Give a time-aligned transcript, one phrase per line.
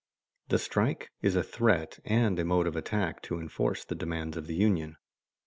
[0.49, 4.47] _The strike is a threat and a mode of attack to enforce the demands of
[4.47, 4.95] the union.